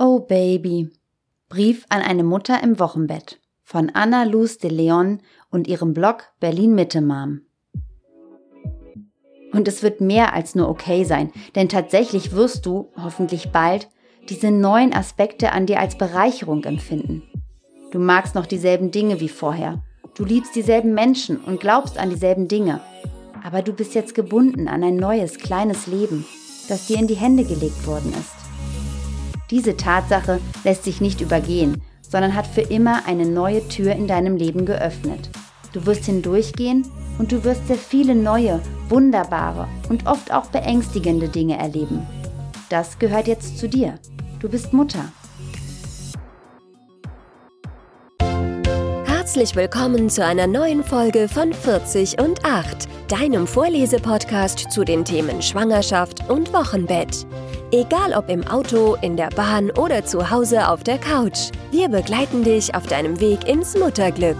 [0.00, 0.90] Oh Baby.
[1.48, 5.18] Brief an eine Mutter im Wochenbett von Anna Luz de Leon
[5.50, 7.40] und ihrem Blog Berlin Mitte Mom.
[9.52, 13.88] Und es wird mehr als nur okay sein, denn tatsächlich wirst du, hoffentlich bald,
[14.28, 17.24] diese neuen Aspekte an dir als Bereicherung empfinden.
[17.90, 19.82] Du magst noch dieselben Dinge wie vorher.
[20.14, 22.80] Du liebst dieselben Menschen und glaubst an dieselben Dinge.
[23.42, 26.24] Aber du bist jetzt gebunden an ein neues, kleines Leben,
[26.68, 28.37] das dir in die Hände gelegt worden ist.
[29.50, 34.36] Diese Tatsache lässt sich nicht übergehen, sondern hat für immer eine neue Tür in deinem
[34.36, 35.30] Leben geöffnet.
[35.72, 36.86] Du wirst hindurchgehen
[37.18, 38.60] und du wirst sehr viele neue,
[38.90, 42.06] wunderbare und oft auch beängstigende Dinge erleben.
[42.68, 43.94] Das gehört jetzt zu dir.
[44.38, 45.12] Du bist Mutter.
[49.06, 55.40] Herzlich willkommen zu einer neuen Folge von 40 und 8, deinem Vorlesepodcast zu den Themen
[55.40, 57.26] Schwangerschaft und Wochenbett.
[57.72, 62.44] Egal ob im Auto, in der Bahn oder zu Hause auf der Couch, wir begleiten
[62.44, 64.36] dich auf deinem Weg ins Mutterglück.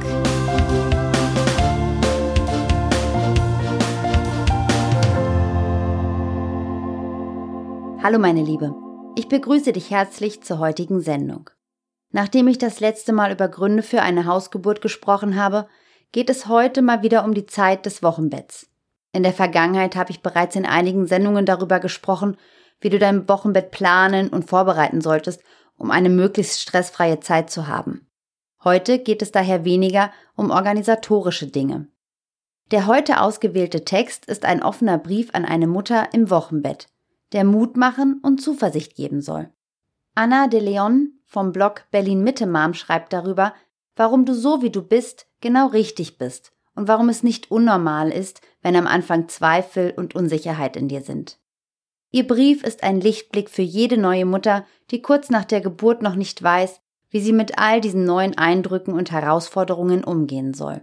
[8.03, 8.75] Hallo meine Liebe,
[9.17, 11.49] ich begrüße dich herzlich zur heutigen Sendung.
[12.11, 15.69] Nachdem ich das letzte Mal über Gründe für eine Hausgeburt gesprochen habe,
[16.13, 18.69] geht es heute mal wieder um die Zeit des Wochenbetts.
[19.13, 22.37] In der Vergangenheit habe ich bereits in einigen Sendungen darüber gesprochen,
[22.81, 25.43] wie du dein Wochenbett planen und vorbereiten solltest,
[25.77, 28.07] um eine möglichst stressfreie Zeit zu haben.
[28.65, 31.89] Heute geht es daher weniger um organisatorische Dinge.
[32.71, 36.89] Der heute ausgewählte Text ist ein offener Brief an eine Mutter im Wochenbett,
[37.33, 39.51] der Mut machen und Zuversicht geben soll.
[40.15, 43.55] Anna de Leon vom Blog Berlin Mitte Mom schreibt darüber,
[43.99, 48.41] warum du so wie du bist genau richtig bist und warum es nicht unnormal ist,
[48.63, 51.39] wenn am Anfang Zweifel und Unsicherheit in dir sind.
[52.11, 56.15] Ihr Brief ist ein Lichtblick für jede neue Mutter, die kurz nach der Geburt noch
[56.15, 60.81] nicht weiß, wie sie mit all diesen neuen Eindrücken und Herausforderungen umgehen soll.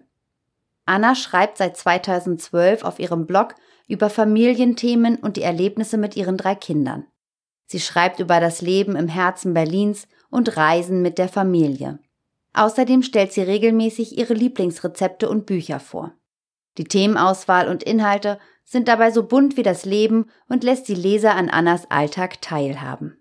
[0.86, 3.56] Anna schreibt seit 2012 auf ihrem Blog
[3.88, 7.06] über Familienthemen und die Erlebnisse mit ihren drei Kindern.
[7.66, 12.00] Sie schreibt über das Leben im Herzen Berlins und Reisen mit der Familie.
[12.56, 16.14] Außerdem stellt sie regelmäßig ihre Lieblingsrezepte und Bücher vor.
[16.78, 21.36] Die Themenauswahl und Inhalte sind dabei so bunt wie das Leben und lässt die Leser
[21.36, 23.20] an Annas Alltag teilhaben.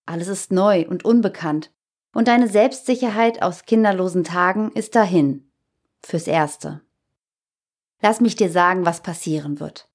[0.06, 1.72] Alles ist neu und unbekannt
[2.14, 5.50] und deine Selbstsicherheit aus kinderlosen Tagen ist dahin.
[6.02, 6.80] Fürs Erste.
[8.00, 9.88] Lass mich dir sagen, was passieren wird.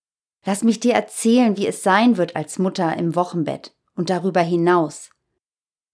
[0.46, 5.10] Lass mich dir erzählen, wie es sein wird als Mutter im Wochenbett und darüber hinaus.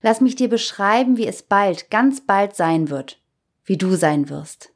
[0.02, 3.22] Lass mich dir beschreiben, wie es bald, ganz bald sein wird,
[3.66, 4.74] wie du sein wirst.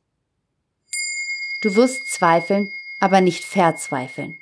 [1.61, 4.37] Du wirst zweifeln, aber nicht verzweifeln.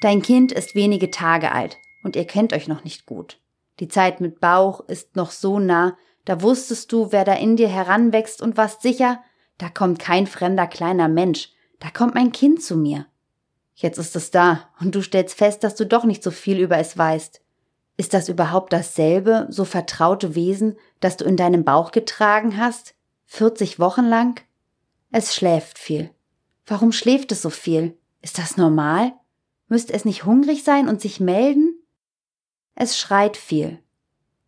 [0.00, 3.41] Dein Kind ist wenige Tage alt und ihr kennt euch noch nicht gut.
[3.80, 7.68] Die Zeit mit Bauch ist noch so nah, da wusstest du, wer da in dir
[7.68, 9.22] heranwächst und warst sicher,
[9.58, 13.06] da kommt kein fremder kleiner Mensch, da kommt mein Kind zu mir.
[13.74, 16.78] Jetzt ist es da und du stellst fest, dass du doch nicht so viel über
[16.78, 17.40] es weißt.
[17.96, 22.94] Ist das überhaupt dasselbe, so vertraute Wesen, das du in deinem Bauch getragen hast?
[23.26, 24.40] 40 Wochen lang?
[25.10, 26.10] Es schläft viel.
[26.66, 27.98] Warum schläft es so viel?
[28.20, 29.12] Ist das normal?
[29.68, 31.71] Müsste es nicht hungrig sein und sich melden?
[32.74, 33.78] Es schreit viel.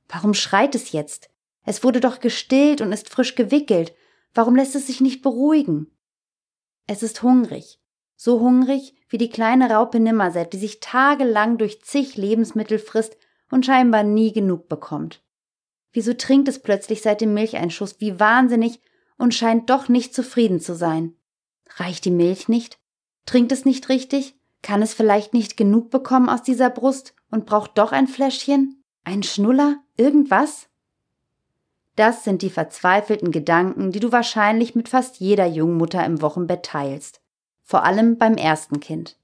[0.09, 1.31] Warum schreit es jetzt?
[1.65, 3.95] Es wurde doch gestillt und ist frisch gewickelt.
[4.35, 5.91] Warum lässt es sich nicht beruhigen?
[6.87, 7.81] Es ist hungrig.
[8.17, 13.17] So hungrig wie die kleine Raupe Nimmerset, die sich tagelang durch zig Lebensmittel frisst
[13.51, 15.23] und scheinbar nie genug bekommt.
[15.93, 18.81] Wieso trinkt es plötzlich seit dem Milcheinschuss wie wahnsinnig
[19.17, 21.15] und scheint doch nicht zufrieden zu sein?
[21.77, 22.79] Reicht die Milch nicht?
[23.27, 24.35] Trinkt es nicht richtig?
[24.63, 28.81] Kann es vielleicht nicht genug bekommen aus dieser Brust und braucht doch ein Fläschchen?
[29.03, 29.79] Ein Schnuller?
[29.97, 30.69] Irgendwas?
[31.97, 37.21] Das sind die verzweifelten Gedanken, die du wahrscheinlich mit fast jeder Jungmutter im Wochenbett teilst.
[37.65, 39.19] Vor allem beim ersten Kind.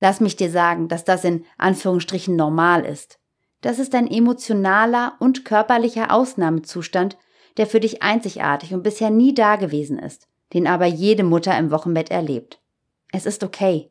[0.00, 3.18] Lass mich dir sagen, dass das in Anführungsstrichen normal ist.
[3.62, 7.18] Das ist ein emotionaler und körperlicher Ausnahmezustand,
[7.56, 12.12] der für dich einzigartig und bisher nie dagewesen ist, den aber jede Mutter im Wochenbett
[12.12, 12.60] erlebt.
[13.10, 13.90] Es ist okay.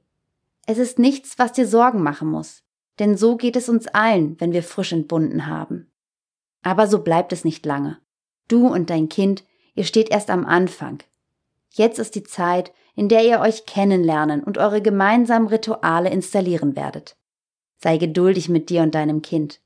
[0.66, 2.64] Es ist nichts, was dir Sorgen machen muss,
[3.00, 5.92] denn so geht es uns allen, wenn wir frisch entbunden haben.
[6.62, 7.98] Aber so bleibt es nicht lange.
[8.48, 9.44] Du und dein Kind,
[9.74, 11.00] ihr steht erst am Anfang.
[11.72, 17.16] Jetzt ist die Zeit, in der ihr euch kennenlernen und eure gemeinsamen Rituale installieren werdet.
[17.78, 19.62] Sei geduldig mit dir und deinem Kind.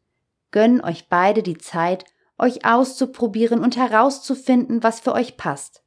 [0.52, 2.06] Gönn euch beide die Zeit,
[2.38, 5.84] euch auszuprobieren und herauszufinden, was für euch passt.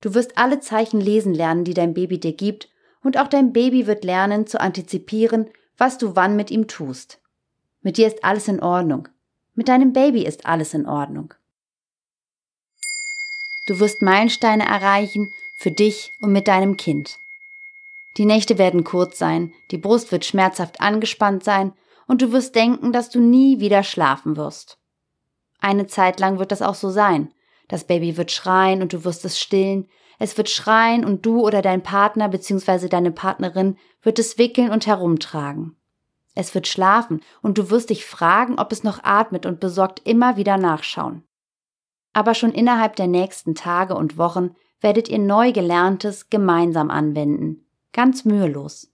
[0.00, 2.68] Du wirst alle Zeichen lesen lernen, die dein Baby dir gibt,
[3.02, 7.20] und auch dein Baby wird lernen zu antizipieren, was du wann mit ihm tust.
[7.82, 9.08] Mit dir ist alles in Ordnung.
[9.54, 11.34] Mit deinem Baby ist alles in Ordnung.
[13.66, 17.18] Du wirst Meilensteine erreichen für dich und mit deinem Kind.
[18.16, 21.72] Die Nächte werden kurz sein, die Brust wird schmerzhaft angespannt sein
[22.06, 24.78] und du wirst denken, dass du nie wieder schlafen wirst.
[25.60, 27.32] Eine Zeit lang wird das auch so sein.
[27.68, 29.88] Das Baby wird schreien und du wirst es stillen.
[30.18, 32.88] Es wird schreien und du oder dein Partner bzw.
[32.88, 35.76] deine Partnerin wird es wickeln und herumtragen.
[36.34, 40.36] Es wird schlafen und du wirst dich fragen, ob es noch atmet und besorgt immer
[40.36, 41.22] wieder nachschauen.
[42.12, 47.64] Aber schon innerhalb der nächsten Tage und Wochen werdet ihr neu gelerntes gemeinsam anwenden,
[47.94, 48.92] Ganz mühelos.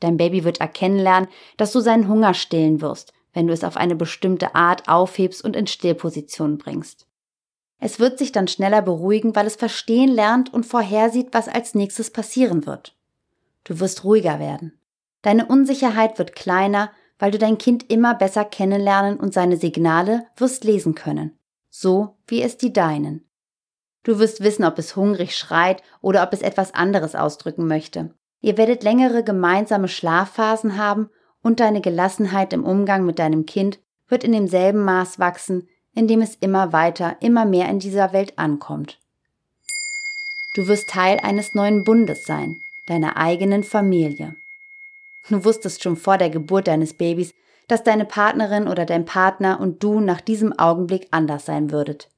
[0.00, 1.28] Dein Baby wird erkennen lernen,
[1.58, 5.54] dass du seinen Hunger stillen wirst, wenn du es auf eine bestimmte Art aufhebst und
[5.54, 7.06] in Stillposition bringst.
[7.80, 12.10] Es wird sich dann schneller beruhigen, weil es verstehen lernt und vorhersieht, was als nächstes
[12.10, 12.94] passieren wird.
[13.64, 14.78] Du wirst ruhiger werden.
[15.22, 20.64] Deine Unsicherheit wird kleiner, weil du dein Kind immer besser kennenlernen und seine Signale wirst
[20.64, 21.38] lesen können.
[21.70, 23.24] So wie es die deinen.
[24.02, 28.14] Du wirst wissen, ob es hungrig schreit oder ob es etwas anderes ausdrücken möchte.
[28.40, 31.10] Ihr werdet längere gemeinsame Schlafphasen haben
[31.42, 33.78] und deine Gelassenheit im Umgang mit deinem Kind
[34.08, 38.38] wird in demselben Maß wachsen, in dem es immer weiter, immer mehr in dieser Welt
[38.38, 38.98] ankommt.
[40.54, 44.34] Du wirst Teil eines neuen Bundes sein, deiner eigenen Familie.
[45.28, 47.32] Du wusstest schon vor der Geburt deines Babys,
[47.68, 52.08] dass deine Partnerin oder dein Partner und du nach diesem Augenblick anders sein würdet.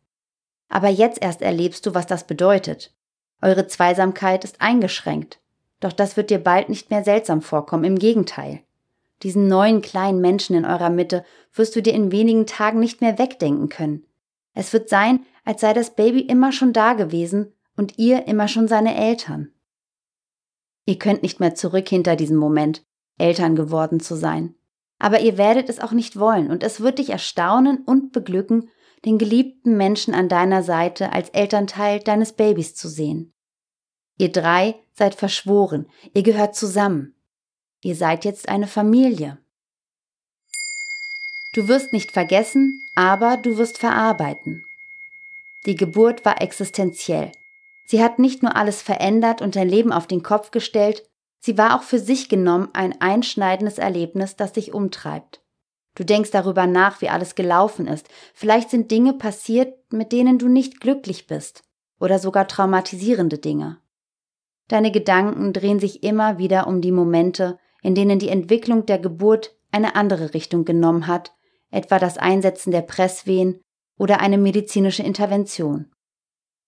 [0.70, 2.94] Aber jetzt erst erlebst du, was das bedeutet.
[3.42, 5.40] Eure Zweisamkeit ist eingeschränkt.
[5.80, 8.60] Doch das wird dir bald nicht mehr seltsam vorkommen, im Gegenteil.
[9.22, 11.24] Diesen neuen kleinen Menschen in eurer Mitte
[11.54, 14.06] wirst du dir in wenigen Tagen nicht mehr wegdenken können.
[14.54, 18.68] Es wird sein, als sei das Baby immer schon da gewesen und ihr immer schon
[18.68, 19.52] seine Eltern.
[20.86, 22.84] Ihr könnt nicht mehr zurück hinter diesem Moment,
[23.18, 24.54] Eltern geworden zu sein.
[24.98, 28.68] Aber ihr werdet es auch nicht wollen und es wird dich erstaunen und beglücken,
[29.04, 33.32] den geliebten Menschen an deiner Seite als Elternteil deines Babys zu sehen.
[34.18, 37.14] Ihr drei seid verschworen, ihr gehört zusammen.
[37.82, 39.38] Ihr seid jetzt eine Familie.
[41.52, 44.64] Du wirst nicht vergessen, aber du wirst verarbeiten.
[45.66, 47.32] Die Geburt war existenziell.
[47.84, 51.02] Sie hat nicht nur alles verändert und dein Leben auf den Kopf gestellt,
[51.40, 55.42] sie war auch für sich genommen ein einschneidendes Erlebnis, das dich umtreibt.
[55.94, 58.08] Du denkst darüber nach, wie alles gelaufen ist.
[58.32, 61.64] Vielleicht sind Dinge passiert, mit denen du nicht glücklich bist,
[62.00, 63.78] oder sogar traumatisierende Dinge.
[64.68, 69.54] Deine Gedanken drehen sich immer wieder um die Momente, in denen die Entwicklung der Geburt
[69.70, 71.34] eine andere Richtung genommen hat,
[71.70, 73.60] etwa das Einsetzen der Presswehen
[73.98, 75.90] oder eine medizinische Intervention.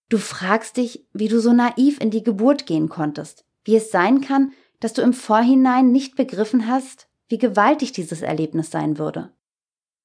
[0.09, 4.21] Du fragst dich, wie du so naiv in die Geburt gehen konntest, wie es sein
[4.21, 9.31] kann, dass du im Vorhinein nicht begriffen hast, wie gewaltig dieses Erlebnis sein würde.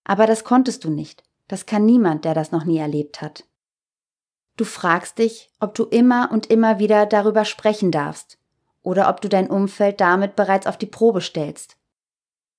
[0.05, 3.45] Aber das konntest du nicht, das kann niemand, der das noch nie erlebt hat.
[4.57, 8.40] Du fragst dich, ob du immer und immer wieder darüber sprechen darfst
[8.83, 11.77] oder ob du dein Umfeld damit bereits auf die Probe stellst.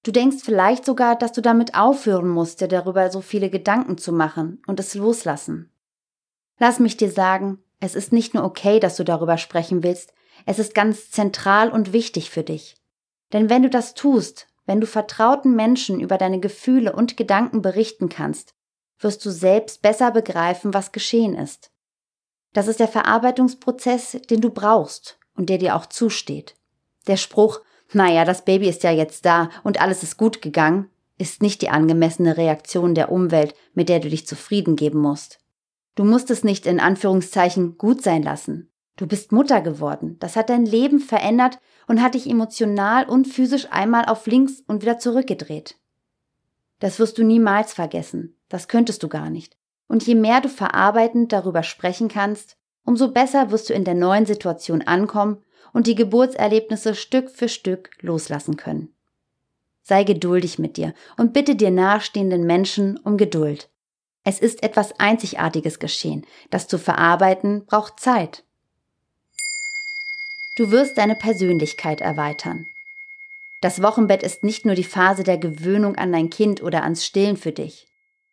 [0.03, 4.11] Du denkst vielleicht sogar, dass du damit aufhören musst, dir darüber so viele Gedanken zu
[4.11, 5.71] machen und es loslassen.
[6.57, 10.13] Lass mich dir sagen, es ist nicht nur okay, dass du darüber sprechen willst,
[10.45, 12.75] es ist ganz zentral und wichtig für dich.
[13.31, 18.09] Denn wenn du das tust, wenn du vertrauten Menschen über deine Gefühle und Gedanken berichten
[18.09, 18.55] kannst,
[18.99, 21.71] wirst du selbst besser begreifen, was geschehen ist.
[22.53, 26.55] Das ist der Verarbeitungsprozess, den du brauchst und der dir auch zusteht.
[27.07, 27.61] Der Spruch,
[27.93, 31.69] naja, das Baby ist ja jetzt da und alles ist gut gegangen, ist nicht die
[31.69, 35.39] angemessene Reaktion der Umwelt, mit der du dich zufrieden geben musst.
[35.95, 38.69] Du musst es nicht in Anführungszeichen gut sein lassen.
[38.95, 40.17] Du bist Mutter geworden.
[40.19, 44.81] Das hat dein Leben verändert und hat dich emotional und physisch einmal auf links und
[44.81, 45.75] wieder zurückgedreht.
[46.79, 48.37] Das wirst du niemals vergessen.
[48.49, 49.57] Das könntest du gar nicht.
[49.87, 54.25] Und je mehr du verarbeitend darüber sprechen kannst, umso besser wirst du in der neuen
[54.25, 58.93] Situation ankommen und die Geburtserlebnisse Stück für Stück loslassen können.
[59.83, 63.69] Sei geduldig mit dir und bitte dir nahestehenden Menschen um Geduld.
[64.23, 66.25] Es ist etwas Einzigartiges geschehen.
[66.51, 68.43] Das zu verarbeiten braucht Zeit.
[70.55, 72.67] Du wirst deine Persönlichkeit erweitern.
[73.61, 77.37] Das Wochenbett ist nicht nur die Phase der Gewöhnung an dein Kind oder ans Stillen
[77.37, 77.90] für dich.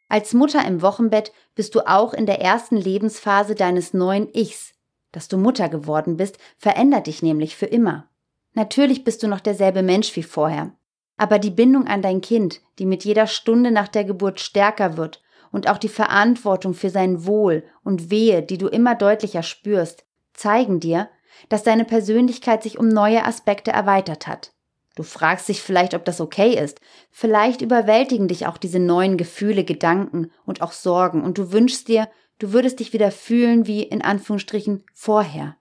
[0.08, 4.74] Als Mutter im Wochenbett bist du auch in der ersten Lebensphase deines neuen Ichs.
[5.12, 8.08] Dass du Mutter geworden bist, verändert dich nämlich für immer.
[8.54, 10.72] Natürlich bist du noch derselbe Mensch wie vorher,
[11.16, 15.22] aber die Bindung an dein Kind, die mit jeder Stunde nach der Geburt stärker wird
[15.52, 20.80] und auch die Verantwortung für sein Wohl und Wehe, die du immer deutlicher spürst, zeigen
[20.80, 21.08] dir,
[21.48, 24.52] dass deine Persönlichkeit sich um neue Aspekte erweitert hat.
[24.98, 26.80] Du fragst dich vielleicht, ob das okay ist.
[27.12, 32.08] Vielleicht überwältigen dich auch diese neuen Gefühle, Gedanken und auch Sorgen und du wünschst dir,
[32.40, 35.56] du würdest dich wieder fühlen wie in Anführungsstrichen vorher.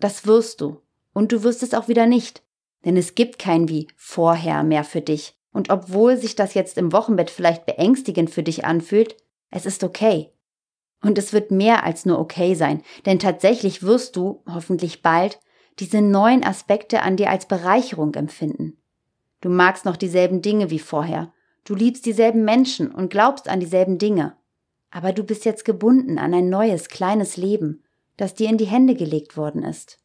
[0.00, 0.82] Das wirst du.
[1.12, 2.42] Und du wirst es auch wieder nicht.
[2.84, 5.38] Denn es gibt kein wie vorher mehr für dich.
[5.52, 9.16] Und obwohl sich das jetzt im Wochenbett vielleicht beängstigend für dich anfühlt,
[9.52, 10.32] es ist okay.
[11.02, 15.38] Und es wird mehr als nur okay sein, denn tatsächlich wirst du, hoffentlich bald,
[15.78, 18.76] diese neuen Aspekte an dir als Bereicherung empfinden.
[19.40, 21.32] Du magst noch dieselben Dinge wie vorher,
[21.64, 24.36] du liebst dieselben Menschen und glaubst an dieselben Dinge,
[24.90, 27.84] aber du bist jetzt gebunden an ein neues, kleines Leben,
[28.16, 29.98] das dir in die Hände gelegt worden ist.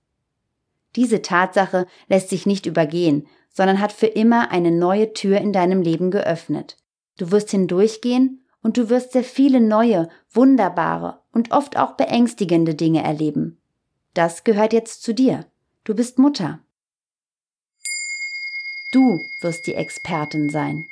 [0.96, 5.82] Diese Tatsache lässt sich nicht übergehen, sondern hat für immer eine neue Tür in deinem
[5.82, 6.78] Leben geöffnet.
[7.18, 13.04] Du wirst hindurchgehen und du wirst sehr viele neue, wunderbare und oft auch beängstigende Dinge
[13.04, 13.62] erleben.
[14.14, 15.46] Das gehört jetzt zu dir.
[15.86, 16.62] Du bist Mutter.
[18.92, 20.88] Du wirst die Expertin sein.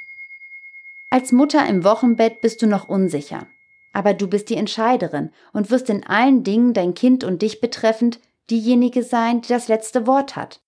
[1.09, 3.47] Als Mutter im Wochenbett bist du noch unsicher.
[3.91, 8.19] Aber du bist die Entscheiderin und wirst in allen Dingen dein Kind und dich betreffend
[8.51, 10.61] diejenige sein, die das letzte Wort hat.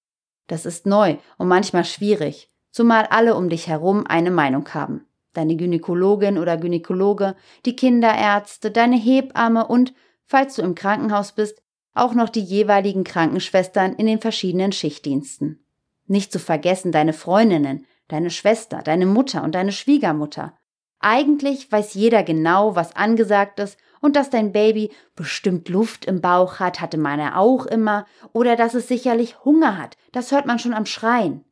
[0.47, 5.05] Das ist neu und manchmal schwierig, zumal alle um dich herum eine Meinung haben.
[5.33, 7.35] Deine Gynäkologin oder Gynäkologe,
[7.67, 9.93] die Kinderärzte, deine Hebamme und,
[10.25, 11.61] falls du im Krankenhaus bist,
[11.95, 15.65] auch noch die jeweiligen Krankenschwestern in den verschiedenen Schichtdiensten.
[16.05, 20.53] Nicht zu vergessen deine Freundinnen, deine Schwester, deine Mutter und deine Schwiegermutter.
[20.99, 26.59] Eigentlich weiß jeder genau, was angesagt ist und dass dein Baby bestimmt Luft im Bauch
[26.59, 30.73] hat, hatte meine auch immer, oder dass es sicherlich Hunger hat, das hört man schon
[30.73, 31.43] am Schreien.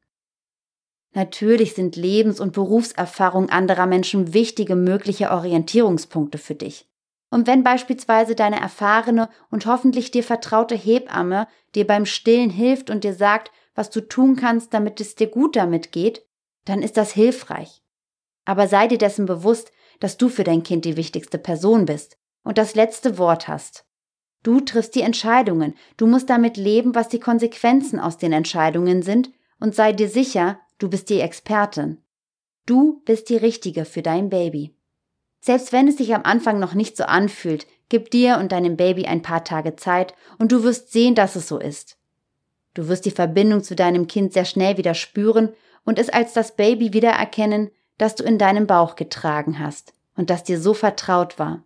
[1.13, 6.89] Natürlich sind Lebens- und Berufserfahrung anderer Menschen wichtige mögliche Orientierungspunkte für dich.
[7.33, 13.03] Und wenn beispielsweise deine erfahrene und hoffentlich dir vertraute Hebamme dir beim Stillen hilft und
[13.03, 16.27] dir sagt, was du tun kannst, damit es dir gut damit geht,
[16.65, 17.81] dann ist das hilfreich.
[18.45, 22.59] Aber sei dir dessen bewusst, dass du für dein Kind die wichtigste Person bist und
[22.59, 23.83] das letzte Wort hast.
[24.43, 29.31] Du triffst die Entscheidungen, du musst damit leben, was die Konsequenzen aus den Entscheidungen sind
[29.59, 31.97] und sei dir sicher, du bist die Expertin.
[32.67, 34.75] Du bist die Richtige für dein Baby.
[35.45, 39.07] Selbst wenn es sich am Anfang noch nicht so anfühlt, gib dir und deinem Baby
[39.07, 41.97] ein paar Tage Zeit und du wirst sehen, dass es so ist.
[42.73, 46.55] Du wirst die Verbindung zu deinem Kind sehr schnell wieder spüren und es als das
[46.55, 51.65] Baby wiedererkennen, das du in deinem Bauch getragen hast und das dir so vertraut war.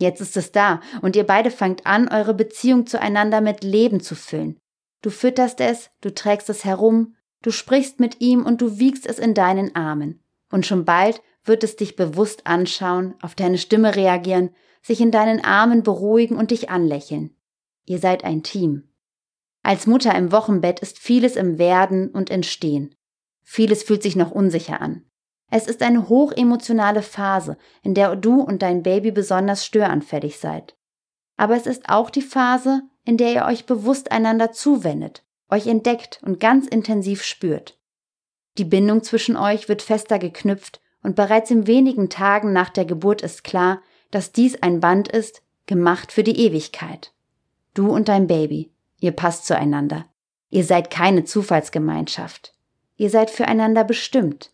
[0.00, 4.16] Jetzt ist es da und ihr beide fangt an, eure Beziehung zueinander mit Leben zu
[4.16, 4.58] füllen.
[5.02, 9.20] Du fütterst es, du trägst es herum, du sprichst mit ihm und du wiegst es
[9.20, 10.20] in deinen Armen.
[10.50, 14.50] Und schon bald wird es dich bewusst anschauen, auf deine Stimme reagieren,
[14.82, 17.36] sich in deinen Armen beruhigen und dich anlächeln.
[17.84, 18.88] Ihr seid ein Team.
[19.62, 22.94] Als Mutter im Wochenbett ist vieles im Werden und Entstehen.
[23.42, 25.04] Vieles fühlt sich noch unsicher an.
[25.50, 30.76] Es ist eine hochemotionale Phase, in der du und dein Baby besonders störanfällig seid.
[31.36, 36.20] Aber es ist auch die Phase, in der ihr euch bewusst einander zuwendet, euch entdeckt
[36.22, 37.78] und ganz intensiv spürt.
[38.58, 43.22] Die Bindung zwischen euch wird fester geknüpft und bereits in wenigen Tagen nach der Geburt
[43.22, 47.14] ist klar, dass dies ein Band ist, gemacht für die Ewigkeit.
[47.72, 50.04] Du und dein Baby, ihr passt zueinander.
[50.50, 52.52] Ihr seid keine Zufallsgemeinschaft.
[52.98, 54.50] Ihr seid füreinander bestimmt.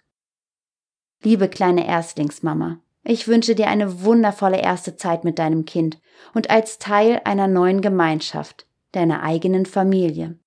[1.24, 5.98] Liebe kleine Erstlingsmama, ich wünsche dir eine wundervolle erste Zeit mit deinem Kind
[6.34, 10.38] und als Teil einer neuen Gemeinschaft, deiner eigenen Familie.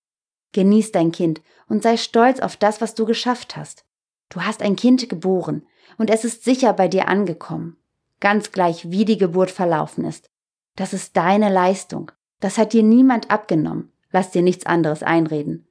[0.54, 3.84] Genieß dein Kind und sei stolz auf das, was du geschafft hast.
[4.29, 5.65] Du hast ein Kind geboren
[5.98, 7.77] und es ist sicher bei dir angekommen.
[8.19, 10.29] Ganz gleich, wie die Geburt verlaufen ist.
[10.75, 12.12] Das ist deine Leistung.
[12.39, 13.91] Das hat dir niemand abgenommen.
[14.12, 15.67] Lass dir nichts anderes einreden.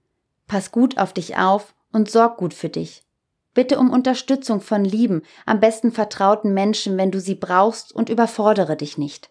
[0.46, 3.02] Pass gut auf dich auf und sorg gut für dich.
[3.54, 8.76] Bitte um Unterstützung von lieben, am besten vertrauten Menschen, wenn du sie brauchst und überfordere
[8.76, 9.30] dich nicht.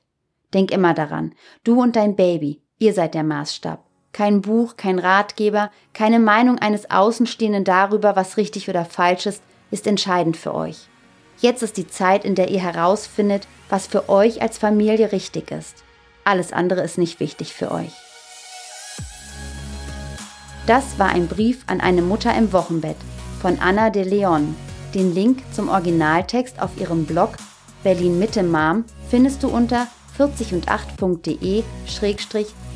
[0.53, 3.86] Denk immer daran, du und dein Baby, ihr seid der Maßstab.
[4.15, 9.88] Kein Buch, kein Ratgeber, keine Meinung eines Außenstehenden darüber, was richtig oder falsch ist, ist
[9.88, 10.88] entscheidend für euch.
[11.41, 15.84] Jetzt ist die Zeit, in der ihr herausfindet, was für euch als Familie richtig ist.
[16.24, 17.91] Alles andere ist nicht wichtig für euch.
[20.65, 22.95] Das war ein Brief an eine Mutter im Wochenbett
[23.41, 24.55] von Anna de Leon.
[24.93, 27.31] Den Link zum Originaltext auf ihrem Blog
[27.84, 29.88] Berlin Mitte Mom findest du unter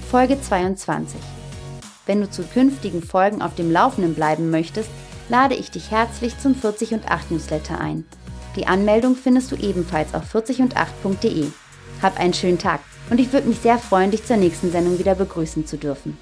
[0.09, 1.19] 40und8.de-Folge 22.
[2.05, 4.89] Wenn du zu künftigen Folgen auf dem Laufenden bleiben möchtest,
[5.29, 8.05] lade ich dich herzlich zum 40 und 8 Newsletter ein.
[8.55, 11.45] Die Anmeldung findest du ebenfalls auf 40und8.de.
[12.01, 12.79] Hab einen schönen Tag
[13.11, 16.17] und ich würde mich sehr freuen, dich zur nächsten Sendung wieder begrüßen zu dürfen.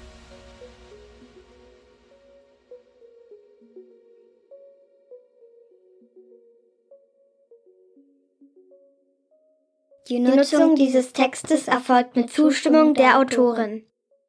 [10.08, 13.84] Die Nutzung dieses Textes erfolgt mit Zustimmung der Autorin.